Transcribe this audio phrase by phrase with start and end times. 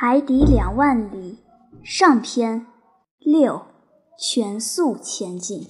[0.00, 1.38] 海底两万里
[1.82, 2.68] 上篇
[3.18, 3.62] 六，
[4.16, 5.66] 全速前进。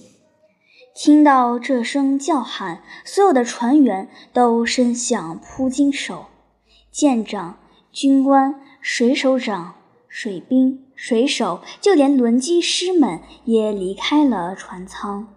[0.93, 6.25] 听到这声叫喊，所有的船员都伸向扑金手，
[6.91, 7.57] 舰长、
[7.91, 9.73] 军官、水手长、
[10.07, 15.29] 水兵、水手，就连轮机师们也离开了船舱。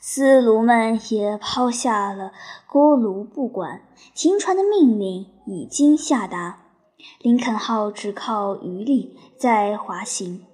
[0.00, 2.32] 司炉们也抛下了
[2.66, 3.82] 锅炉不管，
[4.14, 6.61] 停船的命令已经下达。
[7.20, 10.46] 林肯号只靠余力在滑行，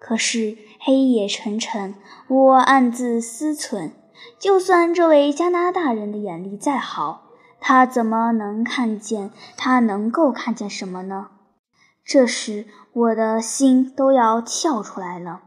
[0.00, 1.94] 可是黑夜沉沉，
[2.28, 3.92] 我暗自思忖：
[4.38, 7.30] 就算这位加拿大人的眼力再好，
[7.60, 9.30] 他怎么能看见？
[9.56, 11.28] 他能够看见什么呢？
[12.04, 15.42] 这时我的心都要跳出来了。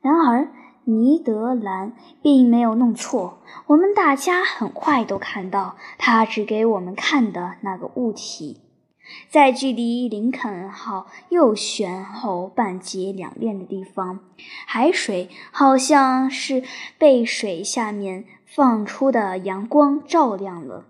[0.00, 0.48] 然而
[0.84, 8.60] 尼德兰并没有弄错，我们大家很快都看到他指给我们看的那个物体。
[9.28, 14.20] 在距离林肯号右舷后半截两链的地方，
[14.66, 16.62] 海水好像是
[16.98, 20.86] 被水下面放出的阳光照亮了。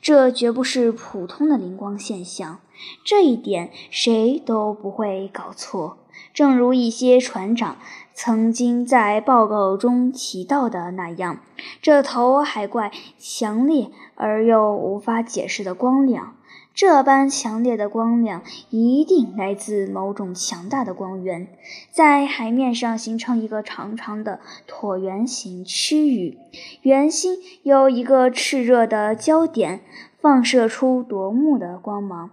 [0.00, 2.58] 这绝不是普通的灵光现象，
[3.04, 5.98] 这一点谁都不会搞错。
[6.34, 7.76] 正如一些船长
[8.12, 11.40] 曾经在报告中提到的那样，
[11.80, 16.34] 这头海怪强烈而又无法解释的光亮。
[16.80, 21.46] 这般强烈的光亮一定来自某种强大的光源，
[21.90, 26.38] 在海面上形成一个长长的椭圆形区域，
[26.80, 29.82] 圆心有一个炽热的焦点，
[30.22, 32.30] 放射出夺目的光芒。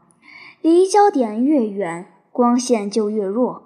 [0.62, 3.64] 离焦点越远，光线就越弱。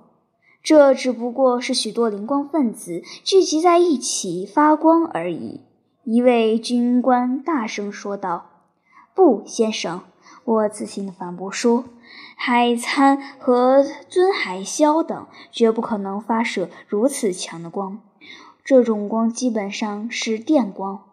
[0.64, 5.62] 这只不过是许多灵光分子聚集在一起发光而已。
[6.06, 8.50] 一位军官大声说道
[9.14, 10.02] ：“不，先生。”
[10.44, 11.86] 我自信地反驳说
[12.36, 18.00] ：“海参和尊海鸮等绝不可能发射如此强的光，
[18.64, 21.04] 这种光基本上是电光。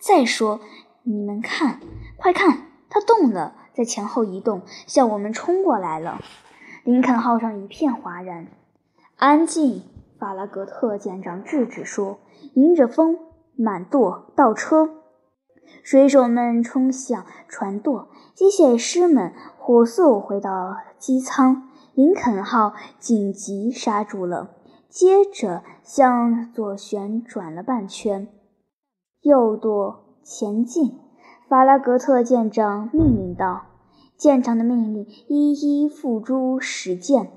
[0.00, 0.60] 再说，
[1.02, 1.80] 你们看，
[2.16, 6.20] 快看，它动了，在前后移动，向我们冲过来了。”
[6.84, 8.46] 林肯号上一片哗然。
[9.16, 9.82] 安静，
[10.18, 12.18] 法拉格特舰长制止说
[12.54, 13.18] ：“迎着风，
[13.54, 14.97] 满舵，倒车。”
[15.82, 21.64] 水手们冲向船舵，机械师们火速回到机舱。
[21.94, 24.50] 林肯号紧急刹住了，
[24.88, 28.28] 接着向左旋转了半圈，
[29.22, 31.00] 右舵前进。
[31.48, 33.62] 法拉格特舰长命令道
[34.16, 37.32] ：“舰长的命令一一付诸实践。”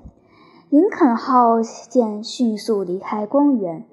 [0.70, 3.84] 林肯号舰迅速离开光源。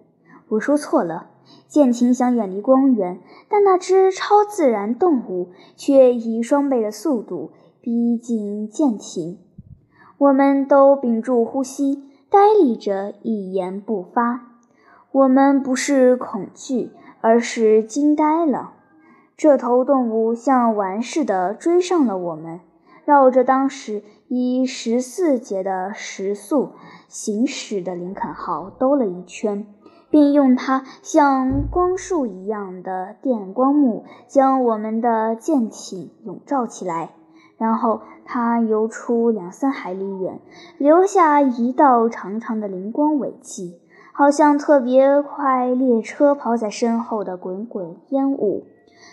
[0.50, 1.29] 我说错了。
[1.70, 9.38] 舰艇想远离光源，但那只超自然动物却以双倍的速度逼近舰艇。
[10.18, 14.48] 我们都屏住呼吸，呆立着，一言不发。
[15.12, 16.90] 我们不是恐惧，
[17.22, 18.74] 而是惊呆了。
[19.38, 22.60] 这头动物像玩似的追上了我们，
[23.06, 26.72] 绕着当时以十四节的时速
[27.08, 29.68] 行驶的林肯号兜了一圈。
[30.10, 37.12] 并用它像光束一样的电光幕将我们的舰艇笼罩起来，
[37.58, 40.40] 然后它游出两三海里远，
[40.78, 43.80] 留下一道长长的灵光尾迹，
[44.14, 48.66] 好像特别快列车跑在身后的滚滚烟雾。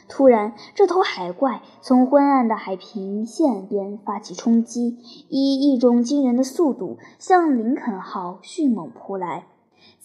[0.09, 4.99] 突然，这头海怪从昏暗的海平线边发起冲击，
[5.29, 9.47] 以一种惊人的速度向林肯号迅猛扑来。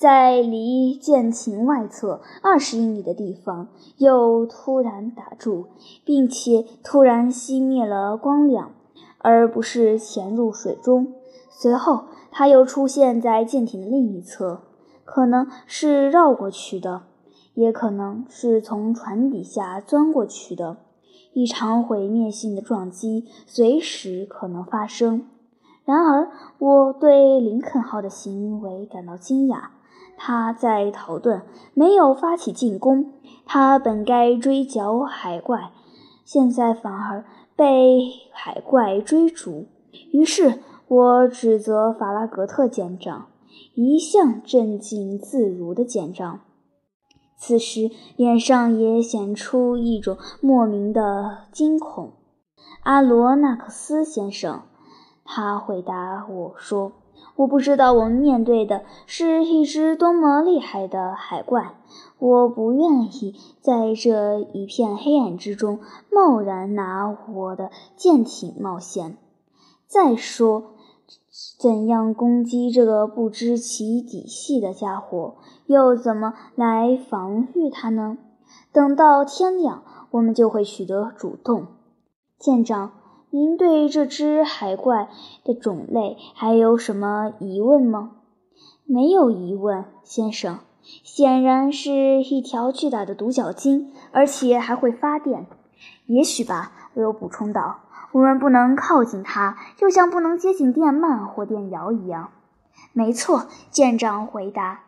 [0.02, 3.68] 在离舰艇外侧二十英里的地方，
[3.98, 5.68] 又突然打住，
[6.04, 8.72] 并且突然熄灭了光亮，
[9.20, 11.14] 而不是潜入水中。
[11.52, 14.64] 随后，它又出现在舰艇的另一侧，
[15.06, 17.04] 可能是绕过去的，
[17.54, 20.78] 也可能是从船底下钻过去的。
[21.34, 25.28] 一场毁灭性的撞击随时可能发生。
[25.86, 29.66] 然而，我对林肯号的行为感到惊讶。
[30.24, 31.42] 他在逃遁，
[31.74, 33.12] 没有发起进攻。
[33.44, 35.72] 他本该追剿海怪，
[36.24, 37.26] 现在反而
[37.56, 38.02] 被
[38.32, 39.66] 海怪追逐。
[40.12, 43.30] 于是我指责法拉格特舰长，
[43.74, 46.42] 一向镇静自如的舰长，
[47.36, 52.12] 此时脸上也显出一种莫名的惊恐。
[52.84, 54.62] 阿罗纳克斯先生，
[55.26, 56.92] 他回答我说。
[57.42, 61.76] 我不知道我们面对的是一只多么厉害的海怪。
[62.20, 65.80] 我不愿意在这一片黑暗之中
[66.12, 69.18] 贸然拿我的舰艇冒险。
[69.88, 70.76] 再说，
[71.60, 75.34] 怎样攻击这个不知其底细的家伙？
[75.66, 78.20] 又怎么来防御他呢？
[78.72, 81.66] 等到天亮，我们就会取得主动。
[82.38, 82.92] 舰长，
[83.34, 85.08] 您对这只海怪
[85.46, 88.12] 的种类还有什么疑问吗？
[88.86, 90.60] 没有疑问，先生。
[90.82, 95.46] 显然是一条巨大的独角鲸，而且还会发电。
[96.08, 97.80] 也许吧，我又补充道。
[98.12, 102.32] 我们不能靠近它，就像不能接近电鳗或电鳐一样。
[102.92, 104.82] 没错，舰长回答。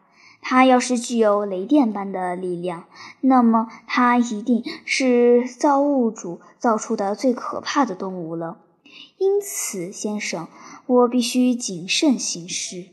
[0.44, 2.84] 它要是具有雷电般的力量，
[3.22, 8.58] 那么它一定是造物主造出的最可怕的动物了。
[9.18, 10.48] 因此，先生，
[10.86, 12.90] 我必须谨慎行事。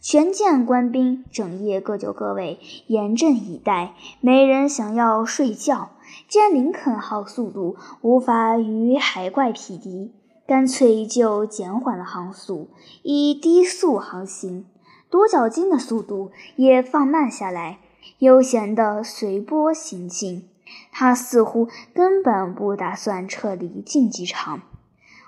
[0.00, 5.90] 全舰官兵整夜各就各位，严阵以待，没人想要睡觉。
[6.28, 10.12] 既然林肯号速度无法与海怪匹敌，
[10.46, 12.70] 干脆就减缓了航速，
[13.02, 14.64] 以低速航行。
[15.12, 17.80] 独角鲸的速度也放慢下来，
[18.20, 20.48] 悠闲地随波行进。
[20.90, 24.62] 它似乎根本不打算撤离竞技场。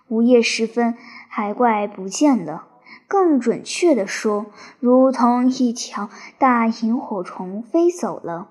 [0.08, 0.96] 午夜时分，
[1.28, 2.66] 海怪不见了。
[3.06, 4.46] 更准确地说，
[4.80, 6.08] 如同一条
[6.38, 8.48] 大萤火虫飞走了，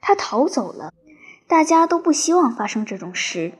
[0.00, 0.94] 它逃走了。
[1.46, 3.52] 大家都不希望发生这种事，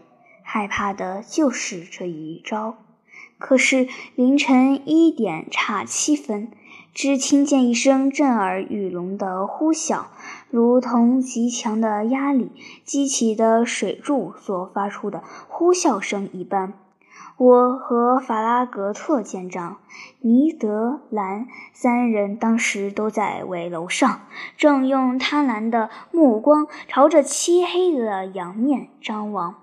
[0.43, 2.79] 害怕的就是这一招。
[3.39, 6.51] 可是凌晨一点差七分，
[6.95, 10.05] 只听见一声震耳欲聋的呼啸，
[10.49, 12.53] 如同极强的压力
[12.85, 16.73] 激起的水柱所发出的呼啸声一般。
[17.37, 19.79] 我和法拉格特舰长、
[20.21, 24.21] 尼德兰三人当时都在尾楼上，
[24.57, 29.57] 正用贪婪的目光朝着漆黑的洋面张望。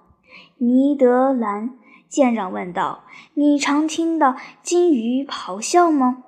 [0.57, 1.72] 尼德兰
[2.10, 3.06] 舰长问道
[3.36, 6.25] ：“你常听到鲸鱼咆哮吗？”“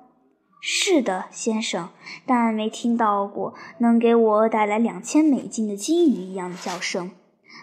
[0.66, 1.90] 是的，先生，
[2.24, 7.10] 但没听到过能给我带来两千美金的鲸鱼一样的叫声。”“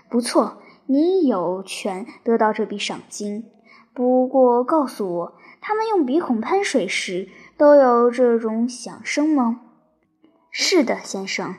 [0.07, 3.45] 不错，你有权得到这笔赏金。”
[3.95, 7.27] 不过，告诉我，他们用鼻孔喷水时
[7.57, 9.61] 都有这种响声吗？
[10.51, 11.55] 是的，先生。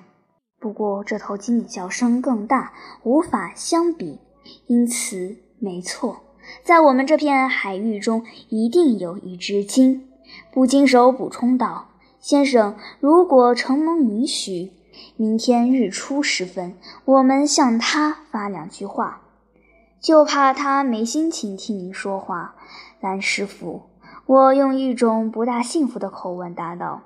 [0.61, 2.73] 不过这头鲸的叫声更大，
[3.03, 4.21] 无法相比。
[4.69, 6.21] 因此，没错，
[6.63, 10.09] 在我们这片海域中一定有一只鲸。
[10.53, 11.89] 捕鲸手补充道
[12.21, 14.73] ：“先生，如果承蒙允许，
[15.17, 16.75] 明天日出时分，
[17.07, 19.23] 我们向他发两句话。”
[19.99, 22.55] 就怕他没心情听您说话，
[23.01, 23.85] 蓝师傅。
[24.27, 27.01] 我用一种不大幸福的口吻答道：“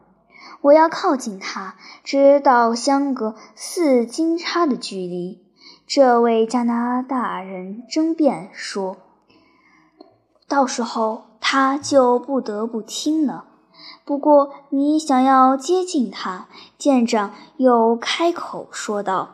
[0.62, 5.44] 我要靠近他，直到相隔四金叉的距离。”
[5.86, 8.96] 这位加拿大人争辩说
[10.48, 13.44] ：“到时候他就不得不听了。”
[14.04, 16.46] 不过，你想要接近他，
[16.78, 19.30] 舰长又开口说道。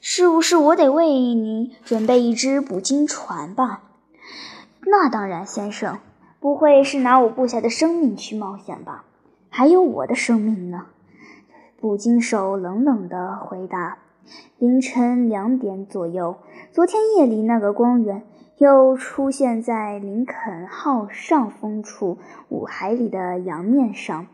[0.00, 3.82] 是不是我得为您准备一只捕鲸船吧？
[4.80, 5.98] 那当然，先生，
[6.40, 9.04] 不会是拿我部下的生命去冒险吧？
[9.48, 10.86] 还有我的生命呢？
[11.80, 13.98] 捕鲸手冷冷地回答。
[14.58, 16.36] 凌晨两点左右，
[16.72, 18.24] 昨天夜里那个光源
[18.58, 22.18] 又出现在林肯号上风处
[22.48, 24.26] 五海里的洋面上，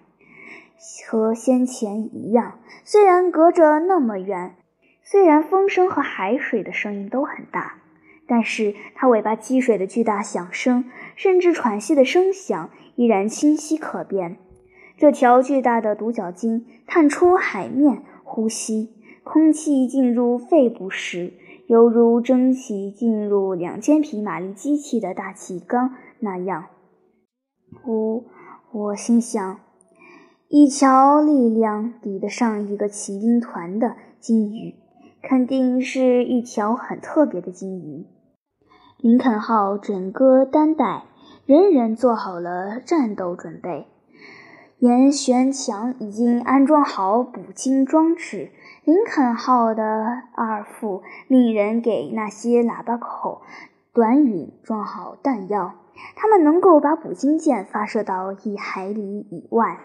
[1.06, 4.56] 和先前一样，虽然隔着那么远。
[5.02, 7.74] 虽然风声和海水的声音都很大，
[8.26, 14.38] 但是它尾巴积水的巨大响声，甚至喘息的声响，依然清晰可辨。
[14.96, 21.34] 这条巨大的独角鲸探出海面呼吸，空气进入肺部时，
[21.66, 26.66] 犹如蒸汽进入两千匹马力机器的大气缸那样。
[27.84, 28.24] 我
[28.72, 29.60] 我心想，
[30.48, 34.74] 一条力量抵得上一个骑兵团的鲸鱼。
[35.26, 38.04] 肯定是一条很特别的鲸鱼。
[38.98, 41.04] 林肯号整个担带，
[41.46, 43.86] 人人做好了战斗准备。
[44.80, 48.50] 沿舷墙已经安装好捕鲸装置。
[48.84, 53.40] 林肯号的二副令人给那些喇叭口
[53.94, 55.72] 短语装好弹药，
[56.14, 59.78] 他们能够把捕鲸舰发射到一海里以外。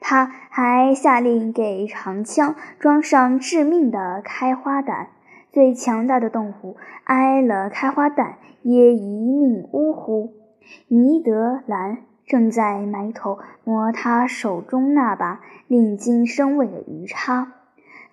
[0.00, 5.08] 他还下令给长枪装上致命的开花弹，
[5.50, 10.34] 最强大的动物挨了开花弹也一命呜呼。
[10.88, 17.52] 尼德兰正在埋头磨他手中那把令金生畏的鱼叉。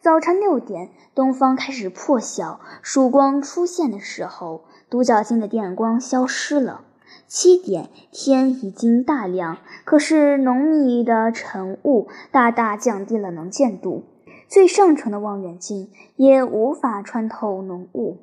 [0.02, 6.86] 早晨六点，东方开始破晓，曙光出现的时候，独角鲸的电光消失了。
[7.28, 14.06] 七点，天已经大亮，可是浓密的晨雾大大降低了能见度，
[14.48, 18.20] 最上乘的望远镜也无法穿透浓雾。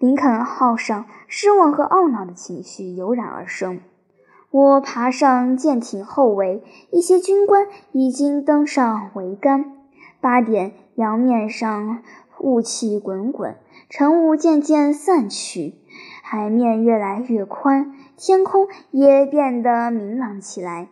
[0.00, 3.78] 林肯号上失望和懊恼的情绪油然而生。
[4.50, 9.73] 我爬上舰艇后围，一些军官已经登上桅杆。
[10.24, 12.02] 八点，洋面上
[12.40, 13.58] 雾气滚滚，
[13.90, 15.74] 晨雾渐渐散去，
[16.22, 17.94] 海面越来越宽。
[18.16, 20.88] 天空也变得明朗起来。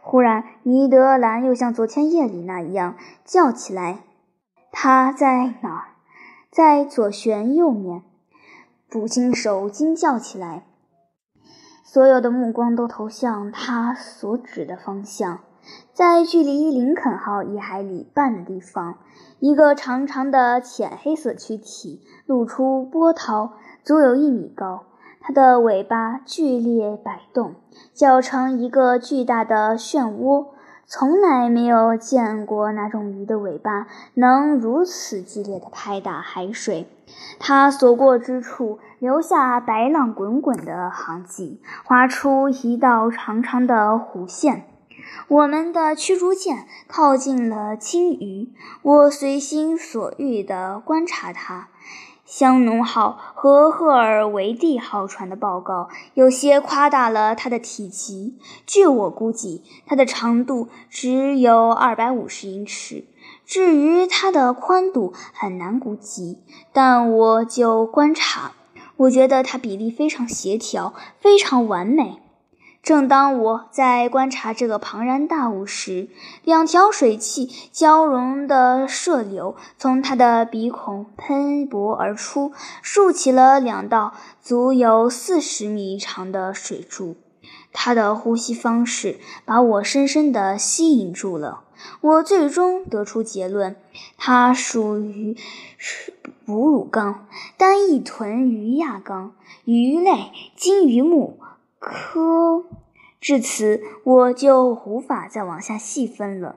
[0.00, 4.04] 忽然，尼德兰又像昨天夜里那一样叫起来
[4.70, 5.84] ：“他在哪儿？”
[6.48, 8.02] 在左舷右面。
[8.88, 10.62] 捕鲸手惊叫起来，
[11.82, 15.40] 所有的目光都投向他所指的方向。
[15.92, 18.98] 在距离林肯号一海里半的地方，
[19.38, 23.52] 一个长长的浅黑色躯体露出波涛，
[23.82, 24.84] 足有一米高。
[25.20, 27.54] 它的尾巴剧烈摆动，
[27.92, 30.46] 搅成一个巨大的漩涡。
[30.86, 36.88] 从来没有见过哪种鱼的尾巴能如此激烈地拍打海水。
[37.38, 44.64] 它所过之处，留下白浪滚滚的痕迹，划出一道长长的弧线。
[45.28, 48.48] 我们的驱逐舰靠近了鲸鱼，
[48.82, 51.68] 我随心所欲地观察它。
[52.24, 58.38] 香农号和赫尔维蒂号船的报告有些夸大了它的体积。
[58.64, 63.04] 据我估计，它的长度只有二百五十英尺。
[63.44, 66.38] 至于它的宽度，很难估计。
[66.72, 68.52] 但我就观察，
[68.96, 72.22] 我觉得它比例非常协调，非常完美。
[72.82, 76.08] 正当我在观察这个庞然大物时，
[76.44, 87.16] 两条水汽交融的射流从它的鼻孔喷薄而出，竖起了两道足有四十米长的水柱。
[87.72, 91.60] 它的呼吸方式把我深深地吸引住了。
[92.00, 93.76] 我最终得出结论：
[94.16, 95.36] 它属于
[96.44, 99.32] 哺乳纲单翼臀鱼亚纲
[99.64, 101.39] 鱼类金鱼目。
[101.80, 102.66] 科，
[103.20, 106.56] 至此我就无法再往下细分了。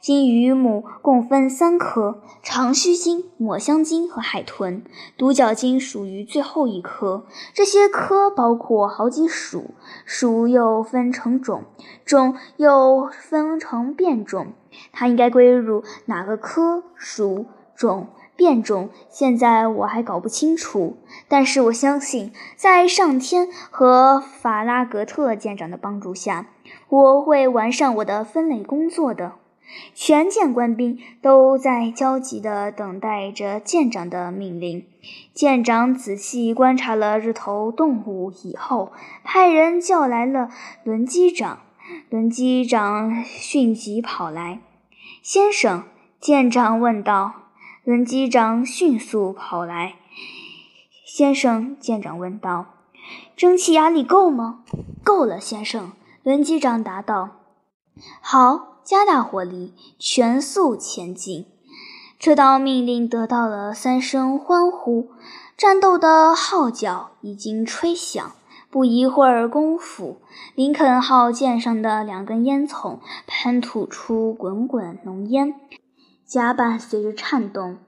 [0.00, 4.84] 金鱼目共分三科：长须鲸、抹香鲸和海豚。
[5.16, 7.24] 独角鲸属于最后一科。
[7.52, 11.64] 这些科包括好几属，属又分成种，
[12.04, 14.54] 种又分成变种。
[14.92, 16.82] 它应该归入哪个科？
[16.96, 18.08] 属、种？
[18.36, 20.96] 变种，现在我还搞不清楚。
[21.28, 26.46] 但是我相信，在上天和法拉格特舰长的帮助下，
[26.88, 29.32] 我会完善我的分类工作的。
[29.94, 34.86] 全舰官兵都在焦急地等待着舰长的命令。
[35.32, 38.92] 舰长仔细观察了这头动物以后，
[39.24, 40.50] 派人叫来了
[40.84, 41.60] 轮机长。
[42.08, 44.60] 轮机长迅即跑来
[45.22, 45.84] ：“先生。”
[46.20, 47.43] 舰长问道。
[47.84, 49.96] 轮机长迅速跑来，
[51.04, 52.64] 先生，舰长问道
[53.36, 54.64] ：“蒸汽压力够吗
[55.04, 55.92] ？”“够了，先生。”
[56.24, 57.28] 轮机长答道。
[58.22, 61.44] “好，加大火力，全速前进。”
[62.18, 65.10] 这道命令得到了三声欢呼。
[65.54, 68.32] 战斗的号角已经吹响。
[68.70, 70.22] 不一会儿功夫，
[70.54, 75.54] 林肯号舰上的两根烟囱喷吐出滚滚浓烟。
[76.34, 77.78] 甲板随着颤动，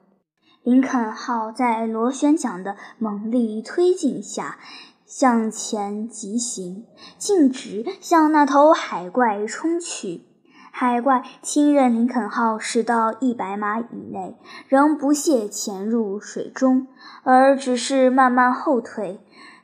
[0.62, 4.60] 林肯号在螺旋桨的猛力推进下
[5.04, 6.86] 向前疾行，
[7.18, 10.22] 径直向那头海怪冲去。
[10.70, 14.36] 海怪亲任林肯号驶到一百码以内，
[14.68, 16.86] 仍不懈潜入水中，
[17.24, 19.18] 而只是慢慢后退，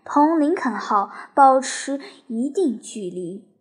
[0.05, 3.51] 同林肯号保持一定距离。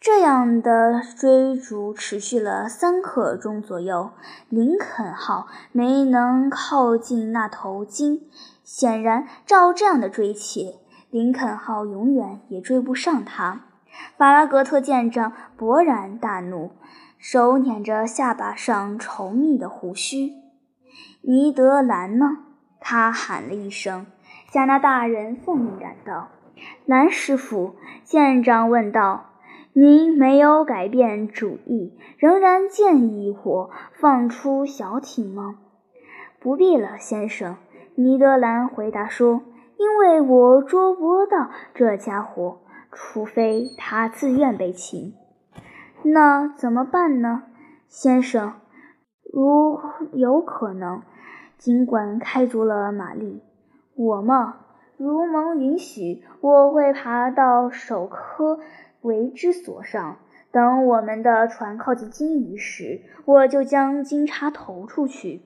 [0.00, 4.12] 这样的追逐持续了三刻钟左右，
[4.48, 8.22] 林肯号没能靠近那头鲸。
[8.62, 10.76] 显然，照这样的追切，
[11.10, 13.62] 林肯号永远也追不上它。
[14.16, 16.70] 法拉格特舰长勃然大怒，
[17.18, 20.34] 手捻着下巴上稠密的胡须。
[21.22, 22.44] 尼德兰呢？
[22.78, 24.06] 他喊了一声。
[24.52, 26.28] 加拿大人奉命赶到。
[26.86, 27.74] 兰师傅，
[28.04, 29.27] 舰长问道。
[29.80, 35.54] 您没有改变主意，仍然建议我放出小艇吗？
[36.40, 37.54] 不必了，先生。
[37.94, 39.42] 尼德兰回答说
[39.78, 42.58] ：“因为我捉不到这家伙，
[42.90, 45.14] 除非他自愿被擒。”
[46.02, 47.44] 那怎么办呢，
[47.86, 48.54] 先生？
[49.32, 49.78] 如
[50.12, 51.02] 有可能，
[51.56, 53.44] 尽管开足了马力，
[53.94, 54.56] 我嘛，
[54.96, 58.58] 如蒙允许，我会爬到首科
[59.02, 60.18] 为之所上。
[60.50, 65.42] 等我们的船靠近金鱼时，我就将金叉投出去。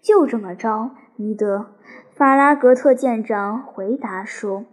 [0.00, 1.58] 就这么着，尼德·
[2.14, 4.64] 法拉格特舰长回答说。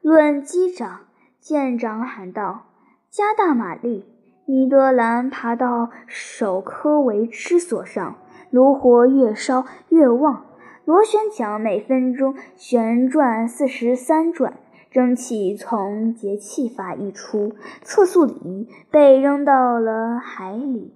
[0.00, 1.00] 论机长，
[1.38, 2.68] 舰长喊道
[3.10, 4.06] ：“加大马力！”
[4.46, 8.16] 尼德兰爬到首科维之所上，
[8.50, 10.46] 炉火越烧越旺，
[10.86, 14.54] 螺旋桨每分钟旋转四十三转。
[14.90, 17.52] 蒸汽从节气阀溢出，
[17.82, 20.94] 测速仪被扔到了海里。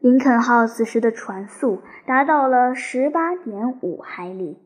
[0.00, 4.58] 林肯号此时的船速达到了十八点五海里，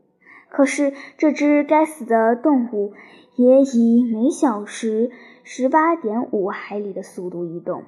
[0.51, 2.93] 可是这只该死的动物
[3.37, 5.11] 也以每小时
[5.43, 7.85] 十八点五海里的速度移动。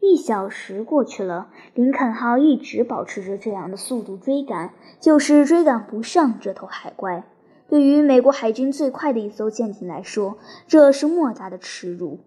[0.00, 7.24] 一小时过去了，林肯号一直保持着这样的速度追赶，就是追赶不上这头海怪。
[7.68, 12.20] 对于美国海军最快的一艘舰艇来说，这是莫大的耻辱。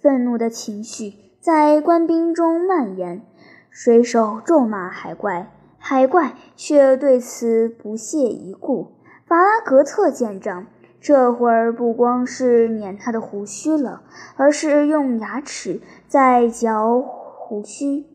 [0.00, 3.26] 愤怒的情绪在官兵中蔓延，
[3.68, 8.92] 水手咒骂海怪，海怪却对此不屑一顾。
[9.26, 10.66] 法拉格特舰长
[11.00, 14.02] 这会儿不光是捻他的胡须了，
[14.36, 18.06] 而是用牙齿在嚼胡须。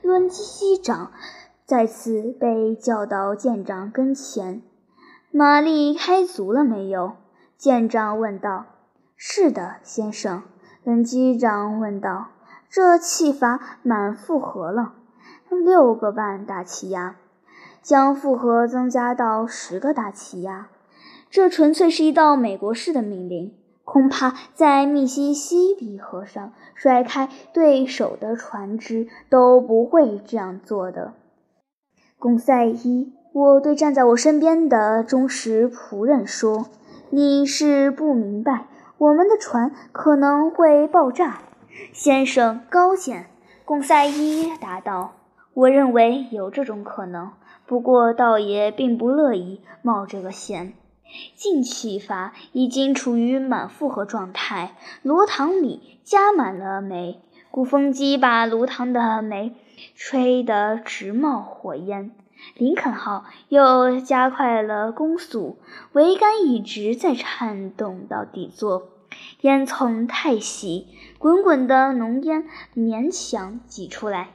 [0.00, 1.12] 伦基机长
[1.66, 4.62] 再次被叫到舰长跟前。
[5.36, 7.14] 马力开足了没有？
[7.56, 8.66] 舰长问道。
[9.18, 10.44] “是的，先生。”
[10.84, 12.28] 轮机长问道。
[12.70, 14.92] “这气阀满负荷了，
[15.50, 17.16] 六个半大气压，
[17.82, 20.68] 将负荷增加到十个大气压。
[21.28, 31.14] 这纯粹是一道美国式的命令，恐怕在密西西比河上甩开对手的船只都不会这样做的。”
[32.20, 33.12] 贡赛伊。
[33.34, 36.66] 我对站在我身边的忠实仆人说
[37.10, 41.40] ：“你是不明白，我们的船可能会爆炸。”
[41.92, 43.26] 先生高见，
[43.64, 45.14] 贡赛伊答道
[45.52, 47.32] ：“我认为有这种可能，
[47.66, 50.74] 不过倒也并不乐意冒这个险。
[51.34, 59.56] 进气阀已经处于满负荷状态，炉膛里加满了煤，鼓风机把炉膛的煤
[59.96, 62.12] 吹得直冒火焰。”
[62.56, 65.58] 林肯号又加快了攻速，
[65.92, 68.88] 桅杆一直在颤动到底座，
[69.40, 74.30] 烟囱太细，滚滚的浓烟勉强挤出来。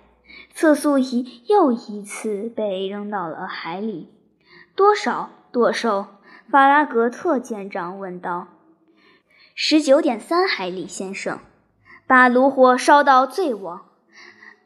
[0.53, 4.09] 测速仪又一次被扔到了海里。
[4.75, 6.05] 多少舵手？
[6.49, 8.47] 法拉格特舰长问道。
[9.55, 11.39] 十九点三海里，先生。
[12.07, 13.88] 把炉火烧到最旺。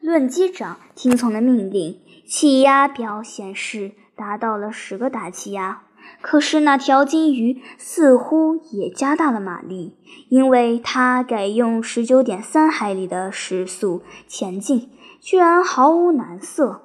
[0.04, 1.98] 论机长听从了命令。
[2.26, 5.84] 气压表显示达到了十个大气压，
[6.20, 9.96] 可是那条金鱼似乎也加大了马力，
[10.28, 14.90] 因为它改用十九点三海里的时速前进，
[15.22, 16.82] 居然毫无难色。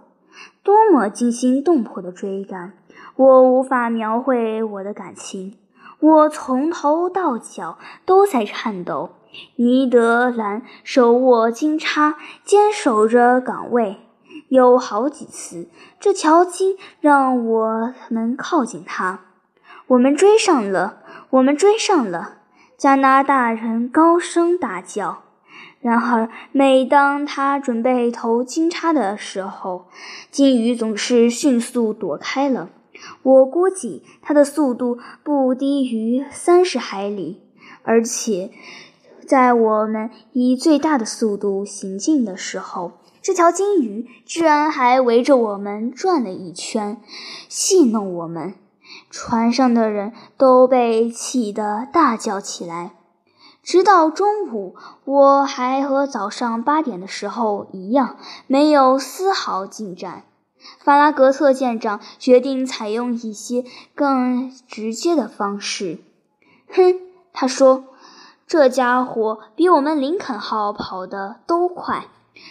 [0.63, 2.71] 多么惊心动魄的追赶！
[3.17, 5.57] 我无法描绘我的感情，
[5.99, 9.09] 我从头到脚都在颤抖。
[9.55, 13.97] 尼德兰手握金叉，坚守着岗位。
[14.49, 19.21] 有好几次，这条金让我们靠近它。
[19.87, 22.37] 我们追上了，我们追上了！
[22.77, 25.23] 加拿大人高声大叫。
[25.81, 29.87] 然而，每当他准备投金叉的时候，
[30.29, 32.69] 金鱼总是迅速躲开了。
[33.23, 37.41] 我估计它的速度不低于三十海里，
[37.83, 38.51] 而且
[39.29, 42.93] 在我们以最大的速度行进的时候。
[43.21, 46.99] 这条金鱼居然还围着我们转了一圈，
[47.47, 48.55] 戏弄我们。
[49.11, 52.93] 船上的人都被气得大叫起来。
[53.61, 60.23] 直到中午，我还和早上八点的时候一样，没有丝毫进展。
[60.79, 63.63] 法拉格特舰长决定采用一些
[63.93, 65.99] 更直接的方式。
[66.73, 66.95] 哼，
[67.31, 67.83] 他说
[68.49, 72.07] ：“这家伙比我们林肯号跑得都快。”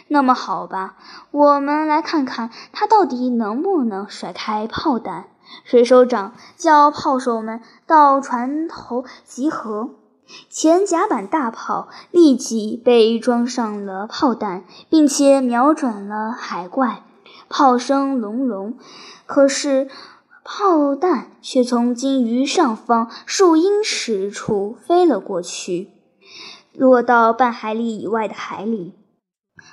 [0.08, 0.96] 那么好吧，
[1.30, 5.24] 我们来看看他到底能不能甩开炮弹。
[5.64, 9.90] 水手长叫炮手们到船头集合。
[10.50, 17.02] 前甲板大炮立即被装上了炮弹，并且瞄准了海怪。
[17.48, 18.76] 炮声隆隆，
[19.24, 19.88] 可是
[20.50, 25.90] 炮弹却从鲸鱼上方数英尺处飞了过去，
[26.72, 28.94] 落到半海里以外的海里。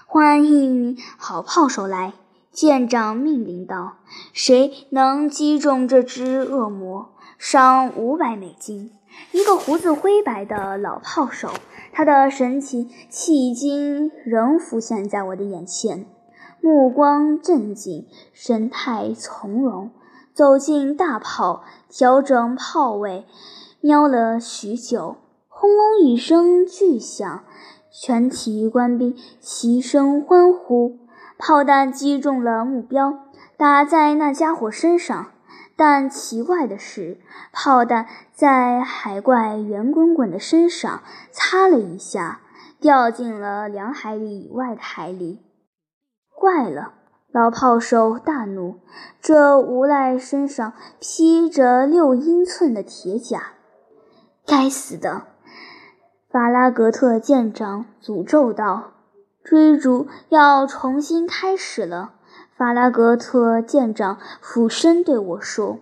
[0.05, 2.11] 欢迎好炮手来！
[2.51, 3.99] 舰长命令道
[4.33, 8.91] ：“谁能击中这只恶魔，赏五百美金。
[9.31, 11.51] 一个胡子灰白的老炮手，
[11.93, 16.05] 他的神情迄今仍浮现在我的眼前，
[16.59, 19.91] 目光镇静，神态从容，
[20.35, 23.25] 走进大炮，调整炮位，
[23.79, 25.15] 瞄了许久，
[25.47, 27.45] 轰隆一声巨响，
[27.89, 30.99] 全体官兵齐声欢呼，
[31.37, 33.19] 炮弹击中了目标，
[33.55, 35.31] 打在那家伙身上。
[35.77, 37.21] 但奇怪的是，
[37.53, 42.41] 炮弹在海怪圆滚滚的身上擦了一下，
[42.81, 45.39] 掉进了两海里以外的海里。
[46.33, 46.93] 怪了！
[47.35, 48.75] 老炮手大怒，
[49.19, 50.71] 这无赖身上
[51.01, 53.55] 披着六英寸的铁甲。
[54.47, 55.23] 该死的！
[56.31, 58.93] 法拉格特舰长诅咒道
[59.43, 62.13] ：“追逐要重新开始了。”
[62.55, 65.79] 法拉格特舰长俯身对我说：“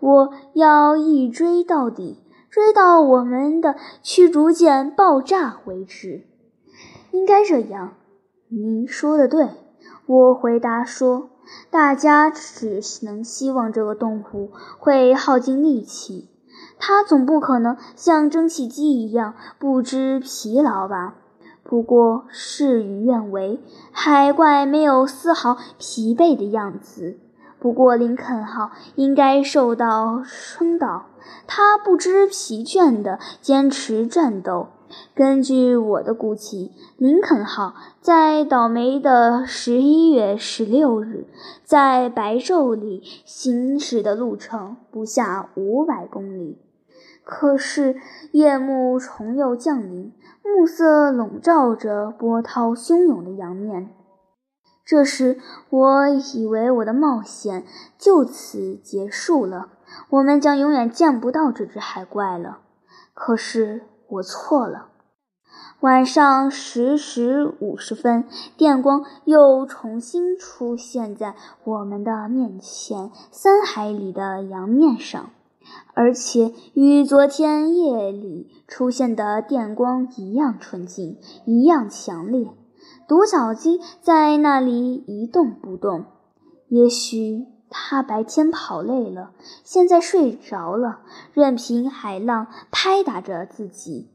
[0.00, 6.24] 我要一追到底，追到我们的驱逐舰爆炸为止。”
[7.12, 7.92] 应该这样。
[8.48, 9.50] 您说的对，
[10.08, 11.28] 我回答说
[11.70, 16.30] ：“大家只能希望这个动物会耗尽力气，
[16.78, 21.16] 它总不可能像蒸汽机一样不知疲劳吧？”
[21.62, 23.60] 不过事与愿违，
[23.92, 27.18] 海怪没有丝毫疲惫的样子。
[27.60, 31.04] 不过林肯号应该受到冲到，
[31.46, 34.68] 他不知疲倦地坚持战斗。
[35.14, 41.26] 根据我的估计，林肯号在倒霉的十一月十六日
[41.64, 46.58] 在白昼里行驶的路程不下五百公里。
[47.24, 47.96] 可是
[48.32, 50.12] 夜幕重又降临。
[50.56, 53.90] 暮色笼罩着波涛汹涌的洋面，
[54.82, 57.64] 这时我以为我的冒险
[57.98, 59.68] 就此结束了，
[60.08, 62.60] 我们将永远见不到这只海怪了。
[63.12, 64.88] 可是我错了。
[65.80, 68.24] 晚上十时五十分，
[68.56, 75.30] 电光又重新出现在我们的面前，三海里的洋面上。
[75.94, 82.48] 而且与昨天夜里出现的电光一样纯净，一样强烈。
[83.06, 86.06] 独角鸡在那里一动不动。
[86.68, 89.32] 也许他白天跑累了，
[89.64, 91.00] 现在睡着了，
[91.32, 94.10] 任凭海浪拍打着自己。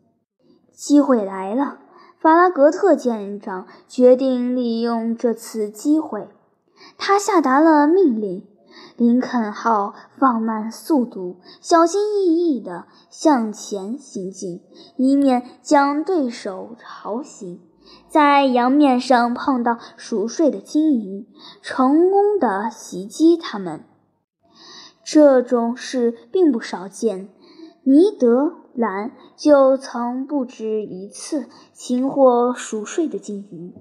[0.71, 1.79] 机会来了，
[2.19, 6.29] 法拉格特舰长决定利用这次机会，
[6.97, 8.47] 他下达了命令。
[8.97, 14.61] 林肯号放慢速度，小心翼翼地向前行进，
[14.97, 17.61] 以免将对手吵醒。
[18.07, 21.27] 在洋面上碰到熟睡的鲸鱼，
[21.61, 23.83] 成功的袭击它们。
[25.03, 27.29] 这种事并不少见。
[27.85, 33.73] 尼德兰就曾不止一次擒获熟睡的鲸鱼。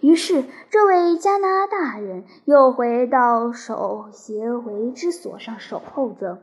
[0.00, 6.42] 于是，这位加拿大人又回到守协围之所上守候着。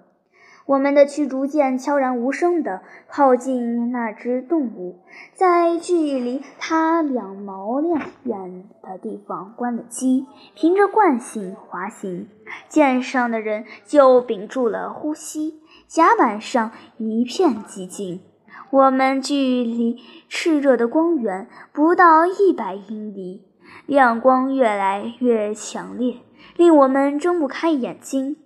[0.65, 4.99] 我们的驱逐舰悄然无声地靠近那只动物，
[5.33, 12.29] 在距离它两毛两远的地方关了机，凭着惯性滑行。
[12.69, 18.21] 舰上的人就屏住了呼吸，甲板上一片寂静。
[18.69, 19.99] 我们距离
[20.29, 23.45] 炽热的光源不到一百英里，
[23.85, 26.17] 亮光越来越强烈，
[26.55, 28.37] 令我们睁不开眼睛。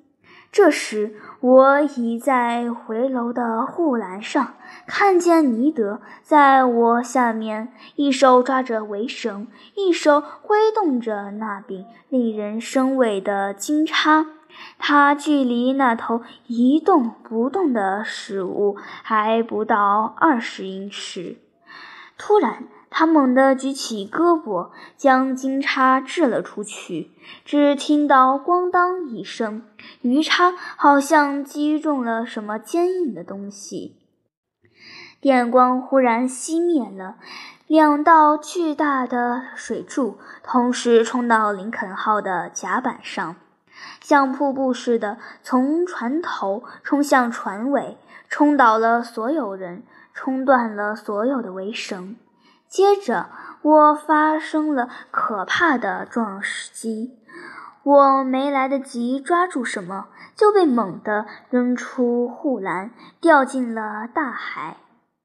[0.51, 4.53] 这时，我倚在回楼的护栏上，
[4.87, 14.25] 看见尼德在我下面，一手抓着围绳，一手挥动着那柄令人生畏的金叉。
[14.79, 21.37] 他距离那头一动不动的食物还不到二十英尺。
[22.17, 27.11] 突然，他猛地举起胳膊，将金叉掷了出去。
[27.43, 29.63] 只听到“咣当”一声，
[30.01, 33.97] 鱼叉好像击中了什么坚硬的东西。
[35.19, 37.15] 电光忽然熄灭了，
[37.67, 43.35] 两道巨大的水柱同时冲到林肯号的甲板上。
[44.01, 47.97] 像瀑布似的从船头冲向船尾，
[48.29, 52.15] 冲倒了所有人，冲断了所有的围绳。
[52.67, 53.29] 接着，
[53.61, 56.41] 我发生了可怕的撞
[56.73, 57.17] 击，
[57.83, 64.77] 我没来得及抓住什么，就被猛地扔出护栏，掉进了大海。